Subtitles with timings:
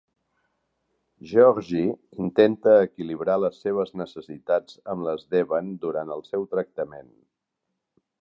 [1.31, 1.91] Georgie
[2.27, 7.13] intenta equilibrar les seves necessitats amb les d'Evan durant el seu tractament.